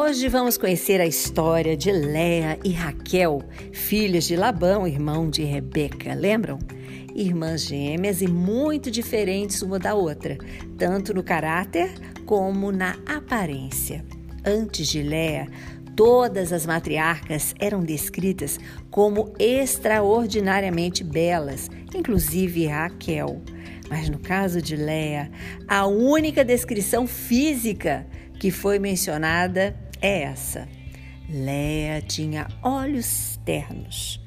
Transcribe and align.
Hoje 0.00 0.28
vamos 0.28 0.56
conhecer 0.56 1.00
a 1.00 1.06
história 1.06 1.76
de 1.76 1.90
Léa 1.90 2.56
e 2.64 2.70
Raquel, 2.70 3.42
filhas 3.72 4.28
de 4.28 4.36
Labão, 4.36 4.86
irmão 4.86 5.28
de 5.28 5.42
Rebeca. 5.42 6.14
Lembram? 6.14 6.60
Irmãs 7.16 7.62
gêmeas 7.62 8.22
e 8.22 8.28
muito 8.28 8.92
diferentes 8.92 9.60
uma 9.60 9.76
da 9.76 9.96
outra, 9.96 10.38
tanto 10.78 11.12
no 11.12 11.24
caráter 11.24 11.92
como 12.24 12.70
na 12.70 12.96
aparência. 13.06 14.04
Antes 14.46 14.86
de 14.86 15.02
Léa, 15.02 15.48
todas 15.96 16.52
as 16.52 16.64
matriarcas 16.64 17.52
eram 17.58 17.80
descritas 17.80 18.56
como 18.92 19.34
extraordinariamente 19.36 21.02
belas, 21.02 21.68
inclusive 21.92 22.68
Raquel. 22.68 23.42
Mas 23.90 24.08
no 24.08 24.20
caso 24.20 24.62
de 24.62 24.76
Léa, 24.76 25.28
a 25.66 25.86
única 25.88 26.44
descrição 26.44 27.04
física 27.04 28.06
que 28.38 28.52
foi 28.52 28.78
mencionada 28.78 29.87
é 30.00 30.22
essa. 30.22 30.68
Léa 31.28 32.00
tinha 32.00 32.48
olhos 32.62 33.38
ternos 33.44 34.20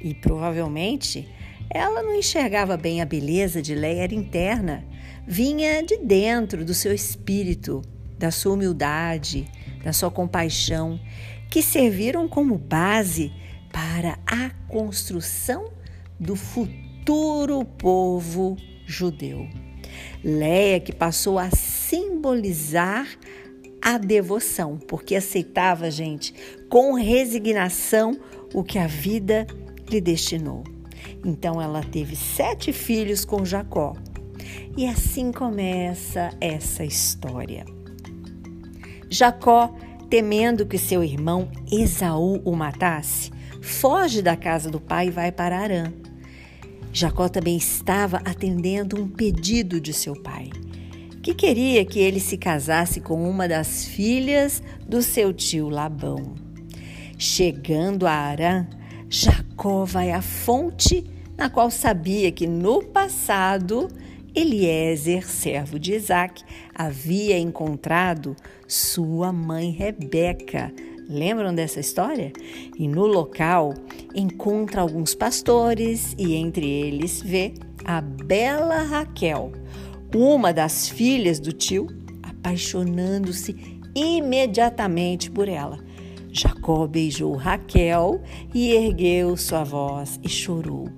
e 0.00 0.14
provavelmente 0.14 1.28
ela 1.68 2.02
não 2.02 2.14
enxergava 2.14 2.76
bem 2.76 3.00
a 3.00 3.04
beleza 3.04 3.60
de 3.60 3.74
Léa 3.74 4.04
era 4.04 4.14
interna, 4.14 4.84
vinha 5.26 5.82
de 5.82 5.98
dentro 5.98 6.64
do 6.64 6.74
seu 6.74 6.92
espírito, 6.92 7.82
da 8.18 8.30
sua 8.30 8.54
humildade, 8.54 9.46
da 9.84 9.92
sua 9.92 10.10
compaixão, 10.10 10.98
que 11.50 11.62
serviram 11.62 12.26
como 12.26 12.56
base 12.56 13.32
para 13.72 14.18
a 14.26 14.50
construção 14.66 15.70
do 16.18 16.34
futuro 16.34 17.64
povo 17.64 18.56
judeu. 18.86 19.48
Leia 20.24 20.80
que 20.80 20.92
passou 20.92 21.38
a 21.38 21.50
simbolizar 21.50 23.06
a 23.82 23.98
devoção, 23.98 24.76
porque 24.76 25.14
aceitava, 25.14 25.90
gente, 25.90 26.34
com 26.68 26.94
resignação 26.94 28.18
o 28.54 28.62
que 28.62 28.78
a 28.78 28.86
vida 28.86 29.46
lhe 29.88 30.00
destinou. 30.00 30.64
Então 31.24 31.60
ela 31.60 31.82
teve 31.82 32.16
sete 32.16 32.72
filhos 32.72 33.24
com 33.24 33.44
Jacó. 33.44 33.94
E 34.76 34.86
assim 34.86 35.32
começa 35.32 36.30
essa 36.40 36.84
história. 36.84 37.64
Jacó, 39.08 39.74
temendo 40.08 40.66
que 40.66 40.78
seu 40.78 41.02
irmão 41.02 41.50
Esaú 41.70 42.40
o 42.44 42.54
matasse, 42.54 43.30
foge 43.60 44.22
da 44.22 44.36
casa 44.36 44.70
do 44.70 44.80
pai 44.80 45.08
e 45.08 45.10
vai 45.10 45.32
para 45.32 45.58
Arã. 45.58 45.92
Jacó 46.92 47.28
também 47.28 47.56
estava 47.56 48.18
atendendo 48.18 49.00
um 49.00 49.08
pedido 49.08 49.80
de 49.80 49.92
seu 49.92 50.20
pai 50.20 50.50
que 51.22 51.34
queria 51.34 51.84
que 51.84 51.98
ele 51.98 52.20
se 52.20 52.36
casasse 52.36 53.00
com 53.00 53.28
uma 53.28 53.46
das 53.46 53.86
filhas 53.86 54.62
do 54.86 55.02
seu 55.02 55.32
tio 55.32 55.68
Labão. 55.68 56.34
Chegando 57.18 58.06
a 58.06 58.12
Arã, 58.12 58.66
Jacó 59.08 59.84
vai 59.84 60.10
à 60.10 60.22
fonte 60.22 61.04
na 61.36 61.50
qual 61.50 61.70
sabia 61.70 62.30
que 62.30 62.46
no 62.46 62.82
passado 62.82 63.88
Eliezer, 64.34 65.26
servo 65.28 65.78
de 65.78 65.94
Isaac, 65.94 66.42
havia 66.74 67.38
encontrado 67.38 68.36
sua 68.68 69.32
mãe 69.32 69.70
Rebeca. 69.70 70.72
Lembram 71.08 71.52
dessa 71.52 71.80
história? 71.80 72.32
E 72.78 72.86
no 72.86 73.04
local 73.06 73.74
encontra 74.14 74.80
alguns 74.80 75.14
pastores 75.14 76.14
e 76.16 76.34
entre 76.34 76.68
eles 76.68 77.20
vê 77.20 77.54
a 77.84 78.00
bela 78.00 78.82
Raquel, 78.82 79.50
uma 80.14 80.52
das 80.52 80.88
filhas 80.88 81.38
do 81.38 81.52
tio, 81.52 81.86
apaixonando-se 82.22 83.80
imediatamente 83.94 85.30
por 85.30 85.48
ela. 85.48 85.78
Jacó 86.32 86.86
beijou 86.86 87.34
Raquel 87.34 88.20
e 88.54 88.72
ergueu 88.72 89.36
sua 89.36 89.64
voz 89.64 90.18
e 90.22 90.28
chorou. 90.28 90.88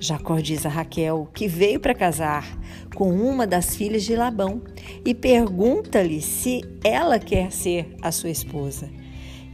Jacó 0.00 0.38
diz 0.38 0.64
a 0.64 0.68
Raquel 0.68 1.28
que 1.34 1.48
veio 1.48 1.80
para 1.80 1.94
casar 1.94 2.46
com 2.94 3.10
uma 3.10 3.46
das 3.46 3.74
filhas 3.74 4.04
de 4.04 4.14
Labão 4.14 4.62
e 5.04 5.14
pergunta-lhe 5.14 6.20
se 6.20 6.62
ela 6.84 7.18
quer 7.18 7.50
ser 7.50 7.96
a 8.02 8.12
sua 8.12 8.30
esposa. 8.30 8.88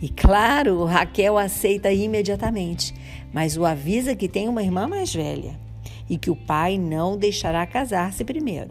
E 0.02 0.08
claro, 0.08 0.84
Raquel 0.84 1.38
aceita 1.38 1.90
imediatamente, 1.92 2.92
mas 3.32 3.56
o 3.56 3.64
avisa 3.64 4.14
que 4.14 4.28
tem 4.28 4.48
uma 4.48 4.62
irmã 4.62 4.86
mais 4.86 5.14
velha 5.14 5.63
e 6.08 6.18
que 6.18 6.30
o 6.30 6.36
pai 6.36 6.78
não 6.78 7.16
deixará 7.16 7.66
casar-se 7.66 8.24
primeiro. 8.24 8.70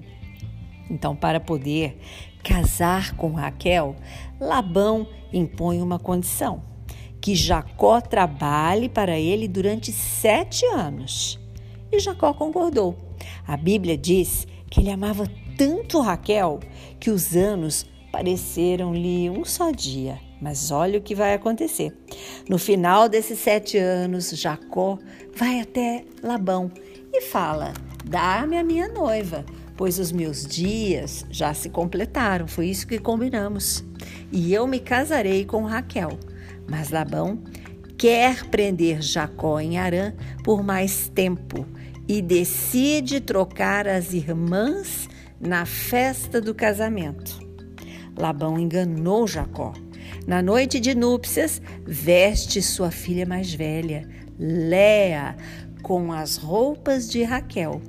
Então, 0.90 1.16
para 1.16 1.40
poder 1.40 1.98
casar 2.44 3.16
com 3.16 3.32
Raquel, 3.32 3.96
Labão 4.40 5.08
impõe 5.32 5.82
uma 5.82 5.98
condição: 5.98 6.62
que 7.22 7.36
Jacó 7.36 8.02
trabalhe 8.02 8.90
para 8.90 9.18
ele 9.18 9.48
durante 9.48 9.92
sete 9.92 10.66
anos. 10.66 11.40
E 11.92 12.00
Jacó 12.00 12.34
concordou. 12.34 12.98
A 13.48 13.56
Bíblia 13.56 13.98
diz 13.98 14.48
que 14.70 14.80
ele 14.80 14.92
amava 14.92 15.30
tanto 15.58 16.02
Raquel 16.02 16.60
que 17.00 17.10
os 17.10 17.36
anos 17.36 17.86
pareceram-lhe 18.12 19.30
um 19.30 19.46
só 19.46 19.72
dia. 19.72 20.20
Mas 20.42 20.72
olha 20.72 21.00
o 21.00 21.02
que 21.02 21.16
vai 21.16 21.34
acontecer. 21.34 21.98
No 22.50 22.58
final 22.58 23.08
desses 23.08 23.40
sete 23.40 23.78
anos, 23.78 24.32
Jacó 24.32 25.00
vai 25.36 25.62
até 25.62 26.04
Labão 26.22 26.70
e 27.14 27.22
fala: 27.22 27.74
Dá-me 28.04 28.58
a 28.58 28.64
minha 28.64 28.88
noiva, 28.88 29.46
pois 29.78 30.00
os 30.00 30.12
meus 30.12 30.46
dias 30.46 31.26
já 31.30 31.54
se 31.54 31.70
completaram. 31.70 32.48
Foi 32.48 32.68
isso 32.68 32.88
que 32.88 32.98
combinamos. 33.00 33.84
E 34.32 34.54
eu 34.54 34.66
me 34.66 34.80
casarei 34.80 35.46
com 35.46 35.64
Raquel. 35.64 36.18
Mas 36.68 36.90
Labão 36.90 37.42
quer 37.98 38.46
prender 38.50 39.02
Jacó 39.02 39.60
em 39.60 39.78
Arã 39.78 40.14
por 40.44 40.64
mais 40.64 41.08
tempo 41.08 41.66
e 42.08 42.22
decide 42.22 43.22
trocar 43.22 43.88
as 43.88 44.14
irmãs 44.14 45.08
na 45.40 45.66
festa 45.66 46.42
do 46.42 46.54
casamento. 46.54 47.40
Labão 48.18 48.60
enganou 48.60 49.28
Jacó. 49.28 49.74
Na 50.26 50.42
noite 50.42 50.80
de 50.80 50.96
núpcias, 50.96 51.62
veste 51.86 52.62
sua 52.62 52.92
filha 52.92 53.26
mais 53.26 53.54
velha, 53.54 54.08
Léa, 54.40 55.36
com 55.84 56.12
as 56.12 56.38
roupas 56.38 57.10
de 57.10 57.22
Raquel. 57.22 57.82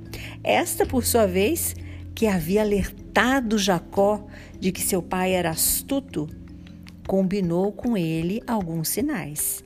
Esta, 0.43 0.85
por 0.85 1.03
sua 1.03 1.25
vez, 1.25 1.73
que 2.13 2.27
havia 2.27 2.61
alertado 2.61 3.57
Jacó 3.57 4.27
de 4.59 4.71
que 4.71 4.81
seu 4.81 5.01
pai 5.01 5.33
era 5.33 5.49
astuto, 5.49 6.29
combinou 7.07 7.71
com 7.71 7.97
ele 7.97 8.43
alguns 8.45 8.89
sinais. 8.89 9.63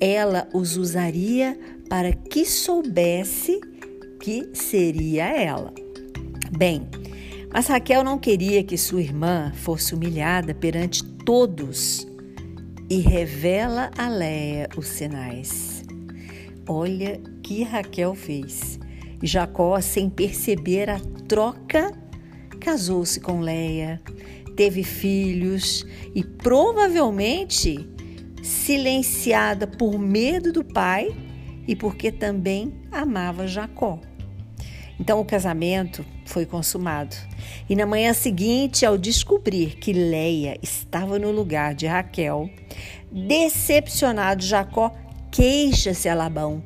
Ela 0.00 0.48
os 0.52 0.76
usaria 0.76 1.58
para 1.88 2.12
que 2.12 2.44
soubesse 2.44 3.60
que 4.20 4.50
seria 4.52 5.24
ela. 5.24 5.72
Bem, 6.56 6.88
mas 7.52 7.66
Raquel 7.66 8.04
não 8.04 8.18
queria 8.18 8.62
que 8.62 8.76
sua 8.76 9.02
irmã 9.02 9.52
fosse 9.54 9.94
humilhada 9.94 10.54
perante 10.54 11.04
todos 11.04 12.06
e 12.88 12.98
revela 12.98 13.90
a 13.96 14.08
Léa 14.08 14.68
os 14.76 14.88
sinais. 14.88 15.82
Olha 16.66 17.20
que 17.50 17.64
Raquel 17.64 18.14
fez. 18.14 18.78
Jacó, 19.20 19.80
sem 19.80 20.08
perceber 20.08 20.88
a 20.88 21.00
troca, 21.26 21.92
casou-se 22.60 23.18
com 23.18 23.40
Leia, 23.40 24.00
teve 24.54 24.84
filhos 24.84 25.84
e 26.14 26.22
provavelmente 26.22 27.88
silenciada 28.40 29.66
por 29.66 29.98
medo 29.98 30.52
do 30.52 30.62
pai 30.62 31.08
e 31.66 31.74
porque 31.74 32.12
também 32.12 32.72
amava 32.92 33.48
Jacó. 33.48 33.98
Então 35.00 35.18
o 35.18 35.24
casamento 35.24 36.06
foi 36.26 36.46
consumado. 36.46 37.16
E 37.68 37.74
na 37.74 37.84
manhã 37.84 38.12
seguinte, 38.12 38.86
ao 38.86 38.96
descobrir 38.96 39.74
que 39.74 39.92
Leia 39.92 40.56
estava 40.62 41.18
no 41.18 41.32
lugar 41.32 41.74
de 41.74 41.88
Raquel, 41.88 42.48
decepcionado 43.10 44.40
Jacó 44.40 44.94
queixa-se 45.32 46.08
a 46.08 46.14
Labão 46.14 46.62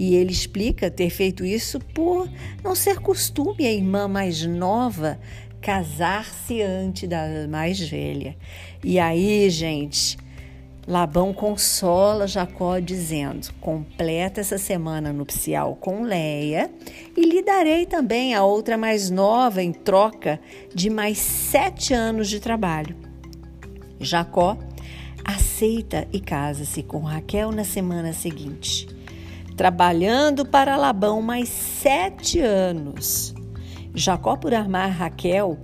e 0.00 0.14
ele 0.14 0.32
explica 0.32 0.90
ter 0.90 1.10
feito 1.10 1.44
isso 1.44 1.78
por 1.78 2.26
não 2.64 2.74
ser 2.74 3.00
costume 3.00 3.66
a 3.66 3.70
irmã 3.70 4.08
mais 4.08 4.42
nova 4.46 5.20
casar-se 5.60 6.62
antes 6.62 7.06
da 7.06 7.46
mais 7.46 7.78
velha. 7.78 8.34
E 8.82 8.98
aí, 8.98 9.50
gente, 9.50 10.16
Labão 10.88 11.34
consola 11.34 12.26
Jacó 12.26 12.78
dizendo: 12.78 13.52
Completa 13.60 14.40
essa 14.40 14.56
semana 14.56 15.12
nupcial 15.12 15.76
com 15.76 16.02
Leia 16.02 16.70
e 17.14 17.20
lhe 17.20 17.42
darei 17.42 17.84
também 17.84 18.34
a 18.34 18.42
outra 18.42 18.78
mais 18.78 19.10
nova 19.10 19.62
em 19.62 19.70
troca 19.70 20.40
de 20.74 20.88
mais 20.88 21.18
sete 21.18 21.92
anos 21.92 22.30
de 22.30 22.40
trabalho. 22.40 22.96
Jacó 24.00 24.56
aceita 25.22 26.08
e 26.10 26.20
casa-se 26.20 26.82
com 26.82 27.00
Raquel 27.00 27.52
na 27.52 27.64
semana 27.64 28.14
seguinte 28.14 28.98
trabalhando 29.60 30.46
para 30.46 30.74
Labão 30.74 31.20
mais 31.20 31.50
sete 31.50 32.40
anos. 32.40 33.34
Jacó, 33.94 34.34
por 34.34 34.54
armar 34.54 34.90
Raquel, 34.90 35.58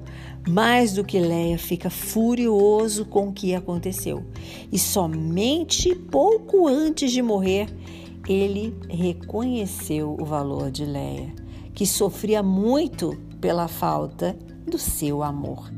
Mais 0.47 0.93
do 0.93 1.03
que 1.03 1.19
Leia 1.19 1.57
fica 1.57 1.89
furioso 1.89 3.07
com 3.07 3.29
o 3.29 3.33
que 3.33 3.55
aconteceu. 3.55 4.23
E 4.71 4.79
somente 4.79 5.95
pouco 5.95 6.69
antes 6.69 7.11
de 7.11 7.23
morrer, 7.23 7.69
ele 8.29 8.77
reconheceu 8.87 10.15
o 10.21 10.27
valor 10.27 10.71
de 10.71 10.85
Leia, 10.85 11.33
que 11.75 11.87
sofria 11.87 12.43
muito 12.43 13.19
pela 13.41 13.67
falta 13.67 14.37
do 14.67 14.79
seu 14.79 15.23
amor. 15.23 15.73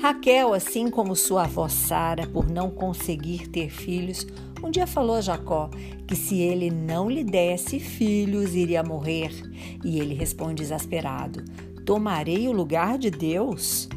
Raquel, 0.00 0.54
assim 0.54 0.88
como 0.88 1.14
sua 1.14 1.42
avó 1.42 1.68
Sara, 1.68 2.26
por 2.26 2.48
não 2.50 2.70
conseguir 2.70 3.48
ter 3.48 3.68
filhos, 3.68 4.26
um 4.64 4.70
dia 4.70 4.86
falou 4.86 5.16
a 5.16 5.20
Jacó 5.20 5.68
que 6.06 6.16
se 6.16 6.40
ele 6.40 6.70
não 6.70 7.10
lhe 7.10 7.22
desse 7.22 7.78
filhos, 7.78 8.54
iria 8.54 8.82
morrer. 8.82 9.30
E 9.84 10.00
ele 10.00 10.14
responde 10.14 10.62
exasperado: 10.62 11.44
Tomarei 11.84 12.48
o 12.48 12.52
lugar 12.52 12.98
de 12.98 13.10
Deus? 13.10 13.88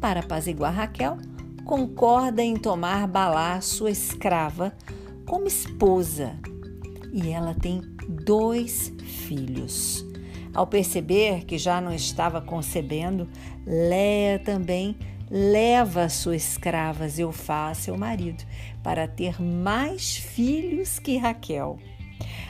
Para 0.00 0.20
apaziguar 0.20 0.74
Raquel, 0.74 1.18
concorda 1.64 2.42
em 2.42 2.56
tomar 2.56 3.06
Balá, 3.06 3.60
sua 3.60 3.90
escrava, 3.90 4.72
como 5.26 5.46
esposa. 5.46 6.38
E 7.12 7.30
ela 7.30 7.54
tem 7.54 7.82
dois 8.08 8.92
filhos. 9.26 10.06
Ao 10.54 10.66
perceber 10.66 11.44
que 11.44 11.58
já 11.58 11.80
não 11.80 11.92
estava 11.92 12.40
concebendo, 12.40 13.28
Léa 13.66 14.38
também 14.38 14.96
leva 15.30 16.08
sua 16.08 16.36
escrava 16.36 17.08
Zeufá, 17.08 17.74
seu 17.74 17.96
marido, 17.96 18.44
para 18.82 19.08
ter 19.08 19.40
mais 19.40 20.16
filhos 20.16 20.98
que 20.98 21.16
Raquel. 21.16 21.78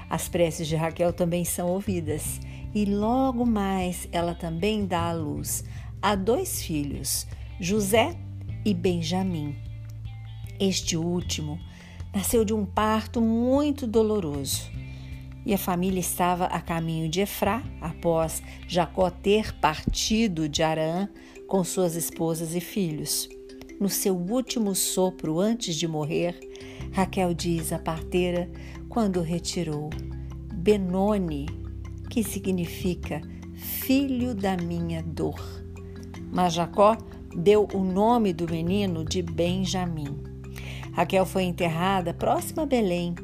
As 0.09 0.29
preces 0.29 0.69
de 0.69 0.77
Raquel 0.77 1.13
também 1.13 1.45
são 1.45 1.69
ouvidas 1.69 2.41
e 2.75 2.85
logo 2.85 3.45
mais 3.47 4.09
ela 4.13 4.35
também 4.35 4.87
dá 4.87 5.09
à 5.09 5.13
luz 5.13 5.65
a 6.01 6.15
dois 6.15 6.63
filhos, 6.63 7.27
José 7.59 8.17
e 8.65 8.75
Benjamim. 8.75 9.57
Este 10.61 10.97
último 10.97 11.59
nasceu 12.15 12.45
de 12.45 12.55
um 12.55 12.65
parto 12.65 13.21
muito 13.21 13.87
doloroso 13.87 14.71
e 15.45 15.55
a 15.55 15.59
família 15.59 16.01
estava 16.01 16.47
a 16.47 16.61
caminho 16.61 17.09
de 17.09 17.21
Efrá, 17.21 17.63
após 17.81 18.43
Jacó 18.67 19.11
ter 19.11 19.53
partido 19.55 20.49
de 20.49 20.63
Arã 20.63 21.09
com 21.47 21.63
suas 21.65 21.95
esposas 21.95 22.55
e 22.55 22.61
filhos. 22.61 23.29
No 23.81 23.89
seu 23.89 24.17
último 24.17 24.75
sopro 24.75 25.39
antes 25.39 25.77
de 25.77 25.87
morrer, 25.87 26.39
Raquel 26.93 27.35
diz 27.35 27.73
à 27.73 27.79
parteira 27.79 28.51
quando 28.89 29.21
retirou: 29.21 29.91
Benoni, 30.53 31.47
que 32.11 32.25
significa 32.25 33.21
filho 33.55 34.35
da 34.35 34.57
minha 34.57 35.03
dor. 35.03 35.41
Mas 36.33 36.55
Jacó 36.55 36.97
deu 37.37 37.69
o 37.75 37.85
nome 37.85 38.33
do 38.33 38.51
menino 38.51 39.05
de 39.05 39.23
Benjamim. 39.23 40.23
Raquel 40.93 41.27
foi 41.27 41.43
enterrada 41.43 42.15
próxima 42.15 42.63
a 42.63 42.67
Belém, 42.67 43.15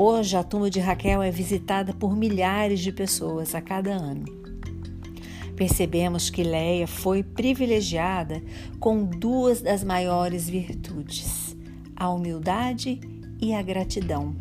Hoje, 0.00 0.36
a 0.36 0.44
tumba 0.44 0.70
de 0.70 0.78
Raquel 0.78 1.20
é 1.20 1.28
visitada 1.28 1.92
por 1.92 2.16
milhares 2.16 2.78
de 2.78 2.92
pessoas 2.92 3.52
a 3.52 3.60
cada 3.60 3.90
ano. 3.90 4.47
Percebemos 5.58 6.30
que 6.30 6.44
Leia 6.44 6.86
foi 6.86 7.24
privilegiada 7.24 8.40
com 8.78 9.04
duas 9.04 9.60
das 9.60 9.82
maiores 9.82 10.48
virtudes: 10.48 11.56
a 11.96 12.08
humildade 12.08 13.00
e 13.40 13.52
a 13.52 13.60
gratidão. 13.60 14.36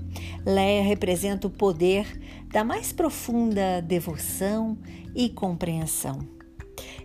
Leia 0.45 0.83
representa 0.83 1.47
o 1.47 1.49
poder 1.49 2.05
da 2.53 2.63
mais 2.63 2.93
profunda 2.93 3.81
devoção 3.81 4.77
e 5.15 5.27
compreensão. 5.27 6.19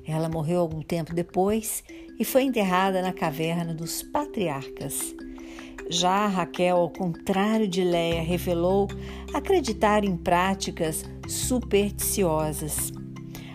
Ela 0.07 0.29
morreu 0.29 0.61
algum 0.61 0.83
tempo 0.83 1.15
depois 1.15 1.83
e 2.21 2.25
foi 2.25 2.43
enterrada 2.43 3.01
na 3.01 3.15
caverna 3.15 3.73
dos 3.73 4.03
patriarcas. 4.03 5.15
Já 5.89 6.27
Raquel, 6.27 6.77
ao 6.77 6.91
contrário 6.91 7.67
de 7.67 7.83
Leia, 7.83 8.21
revelou 8.21 8.89
acreditar 9.33 10.05
em 10.05 10.19
práticas 10.19 11.03
supersticiosas. 11.27 12.93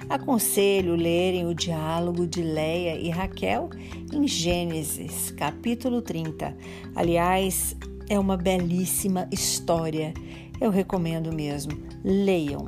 Aconselho 0.09 0.95
lerem 0.95 1.45
o 1.45 1.54
diálogo 1.54 2.25
de 2.25 2.42
Leia 2.42 2.95
e 2.95 3.09
Raquel 3.09 3.69
em 4.13 4.25
Gênesis, 4.25 5.31
capítulo 5.31 6.01
30. 6.01 6.56
Aliás, 6.95 7.75
é 8.09 8.18
uma 8.18 8.38
belíssima 8.38 9.27
história. 9.33 10.13
Eu 10.62 10.69
recomendo 10.69 11.33
mesmo. 11.33 11.74
Leiam. 12.06 12.68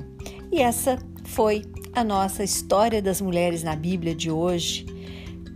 E 0.51 0.62
essa 0.62 1.00
foi 1.24 1.62
a 1.94 2.03
nossa 2.03 2.44
história 2.44 3.01
das 3.01 3.21
mulheres 3.21 3.63
na 3.63 3.75
Bíblia 3.75 4.13
de 4.13 4.30
hoje. 4.30 4.85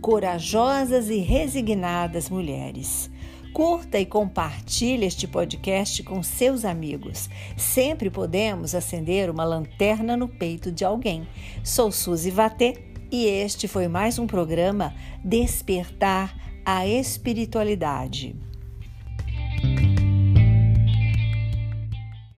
Corajosas 0.00 1.10
e 1.10 1.18
resignadas 1.18 2.30
mulheres. 2.30 3.10
Curta 3.54 4.00
e 4.00 4.04
compartilhe 4.04 5.06
este 5.06 5.28
podcast 5.28 6.02
com 6.02 6.24
seus 6.24 6.64
amigos. 6.64 7.30
Sempre 7.56 8.10
podemos 8.10 8.74
acender 8.74 9.30
uma 9.30 9.44
lanterna 9.44 10.16
no 10.16 10.26
peito 10.26 10.72
de 10.72 10.84
alguém. 10.84 11.24
Sou 11.62 11.92
Suzy 11.92 12.32
Vatê 12.32 12.74
e 13.12 13.26
este 13.26 13.68
foi 13.68 13.86
mais 13.86 14.18
um 14.18 14.26
programa 14.26 14.92
Despertar 15.24 16.36
a 16.64 16.84
Espiritualidade. 16.84 18.34